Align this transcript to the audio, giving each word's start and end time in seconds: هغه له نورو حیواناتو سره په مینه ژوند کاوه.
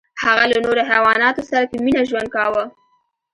هغه 0.23 0.43
له 0.51 0.57
نورو 0.65 0.81
حیواناتو 0.91 1.41
سره 1.49 1.63
په 1.71 1.75
مینه 1.85 2.01
ژوند 2.09 2.27
کاوه. 2.35 2.63